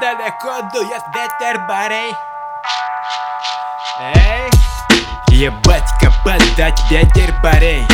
далеко 0.00 0.62
дует 0.72 1.02
ветер 1.14 1.58
барей 1.66 2.14
Эй, 4.00 4.50
ебать-ка 5.28 6.12
подать 6.24 6.80
ветер 6.90 7.34
барей 7.42 7.86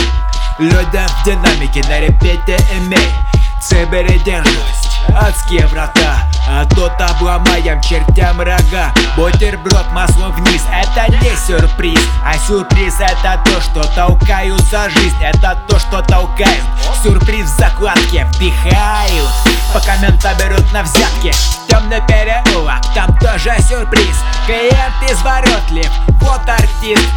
Людям 0.58 1.08
в 1.08 1.24
динамике 1.24 1.82
на 1.88 2.00
репете 2.00 2.56
имей 2.76 3.23
Цибери 3.66 4.18
держусь, 4.18 4.90
адские 5.16 5.66
врата. 5.68 6.28
А 6.46 6.66
тут 6.66 6.92
обломаем 7.00 7.80
чертям 7.80 8.38
рога. 8.38 8.92
Бутерброд 9.16 9.90
маслом 9.92 10.32
вниз, 10.32 10.62
это 10.70 11.10
не 11.10 11.34
сюрприз. 11.34 11.98
А 12.22 12.36
сюрприз 12.46 12.96
это 13.00 13.40
то, 13.46 13.60
что 13.62 13.82
толкают 13.94 14.60
за 14.70 14.90
жизнь. 14.90 15.16
Это 15.22 15.58
то, 15.66 15.78
что 15.78 16.02
толкают. 16.02 16.62
Сюрприз 17.02 17.46
в 17.46 17.58
закладке. 17.58 18.26
Впихают. 18.34 19.32
Пока 19.72 19.96
мента 19.96 20.34
берут 20.34 20.70
на 20.74 20.82
взятки. 20.82 21.32
Темный 21.66 22.02
переулок, 22.06 22.82
там 22.94 23.16
тоже 23.18 23.56
сюрприз. 23.66 24.16
Клиент 24.44 25.10
изворотлив, 25.10 25.90
вот 26.20 26.46
артист. 26.46 27.08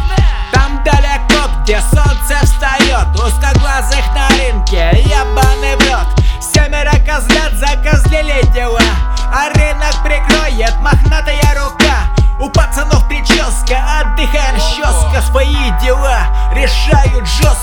Там 0.50 0.82
далеко, 0.82 1.50
где 1.62 1.78
солнце 1.92 2.38
встает. 2.42 3.06
Узкоглазых 3.14 4.04
на 4.14 4.28
рынке, 4.30 4.90
ебаный 5.04 5.37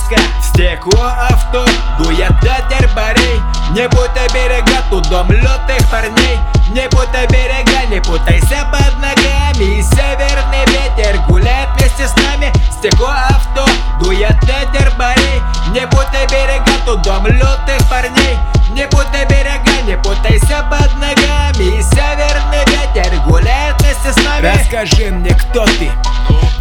жестко 0.09 0.21
Стекло 0.41 1.11
авто, 1.29 1.65
дует 1.99 2.31
ветер 2.41 2.89
барей. 2.95 3.41
Не 3.71 3.89
путай 3.89 4.27
берега, 4.33 4.83
тут 4.89 5.09
дом 5.09 5.29
лютых 5.29 5.89
парней. 5.91 6.39
Не 6.69 6.87
путай 6.89 7.27
берега, 7.27 7.85
не 7.89 7.99
путайся 7.99 8.65
под 8.71 8.97
ногами. 8.99 9.81
Северный 9.81 10.65
ветер 10.67 11.19
гуляет 11.27 11.69
вместе 11.77 12.07
с 12.07 12.15
нами. 12.15 12.53
Стекло 12.71 13.09
авто, 13.09 13.65
дует 13.99 14.37
ветер 14.43 14.93
барей. 14.97 15.41
Не 15.71 15.85
путай 15.87 16.25
берега, 16.27 16.71
тут 16.85 17.01
дом 17.01 17.27
лютых 17.27 17.89
парней. 17.89 18.37
Не 18.69 18.87
путай 18.87 19.25
берега, 19.25 19.81
не 19.85 19.97
путайся 19.97 20.65
под 20.69 20.93
ногами. 20.95 21.81
Северный 21.81 22.63
ветер 22.67 23.13
гуляет 23.27 23.81
вместе 23.81 24.13
с 24.13 24.23
нами. 24.23 24.53
Расскажи 24.57 25.11
мне, 25.11 25.31
кто 25.31 25.65
ты? 25.65 25.91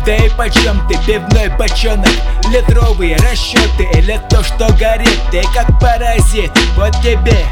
Да 0.04 0.14
и 0.14 0.28
почем 0.30 0.86
ты, 0.86 0.98
пивной 1.06 1.48
бочонок? 1.56 2.10
Литровые 2.50 3.16
расчеты 3.16 3.88
или 3.94 4.20
то, 4.28 4.42
что 4.44 4.70
горит? 4.74 5.18
Ты 5.30 5.42
как 5.54 5.80
паразит, 5.80 6.52
вот 6.76 6.92
тебе 7.02 7.46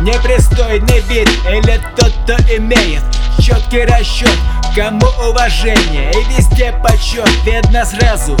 Непристойный 0.00 1.00
вид. 1.08 1.28
Или 1.48 1.80
тот, 1.96 2.12
кто 2.24 2.34
имеет 2.56 3.02
Четкий 3.40 3.84
расчет, 3.84 4.38
кому 4.76 5.06
уважение? 5.28 6.12
И 6.12 6.34
везде 6.34 6.72
почет, 6.82 7.28
видно 7.44 7.84
сразу. 7.84 8.36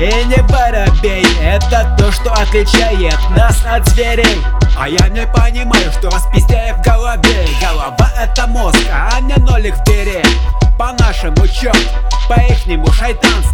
И 0.00 0.06
не 0.24 0.42
воробей, 0.48 1.26
это 1.42 1.94
то, 1.98 2.10
что 2.10 2.32
отличает 2.32 3.18
нас 3.36 3.62
от 3.66 3.86
зверей. 3.88 4.40
А 4.78 4.88
я 4.88 5.08
не 5.08 5.26
понимаю, 5.26 5.92
что 5.92 6.08
вас 6.08 6.26
пиздяет 6.32 6.78
в 6.78 6.82
голове 6.82 7.41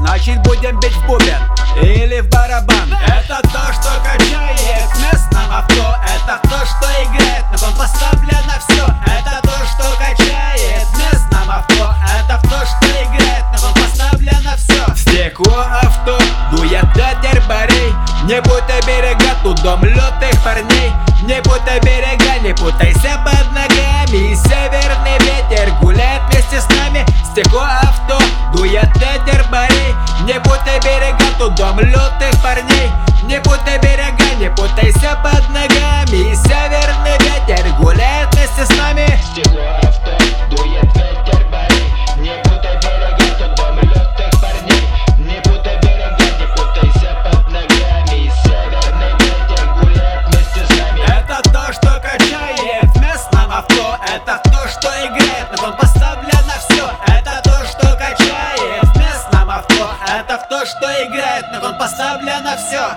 Значит 0.08 0.38
будем 0.38 0.80
бить 0.80 0.94
в 0.94 1.06
бубен 1.06 1.36
или 1.82 2.20
в 2.20 2.30
барабан. 2.30 2.96
Это 3.06 3.42
то, 3.42 3.72
что 3.74 3.90
качает 4.02 4.88
местном 5.02 5.52
авто. 5.52 5.96
Это 6.02 6.40
то, 6.48 6.64
что 6.64 6.86
играет, 7.04 7.44
на 7.52 7.58
ком 7.58 7.74
поставлено 7.74 8.54
все 8.66 8.86
Это 9.04 9.38
то, 9.42 9.52
что 9.66 9.98
качает 9.98 10.86
местном 10.96 11.50
авто. 11.50 11.94
Это 12.18 12.40
то, 12.48 12.64
что 12.64 12.86
играет, 13.02 13.44
на 13.52 13.58
ком 13.58 13.74
поставлено 13.74 14.56
все 14.56 14.96
Стекло 14.96 15.66
авто, 15.82 16.18
дует 16.52 16.86
ветер 16.96 17.42
барей 17.46 17.92
Не 18.24 18.40
путай 18.40 18.80
берега, 18.86 19.36
тут 19.42 19.60
дом 19.62 19.84
лютых 19.84 20.42
парней. 20.42 20.90
Не 21.24 21.42
путай 21.42 21.80
берега, 21.80 22.38
не 22.40 22.54
путайся 22.54 23.20
под 23.26 23.52
ногами. 23.52 24.34
Северный 24.34 25.17
тут 31.80 32.37
все 62.58 62.96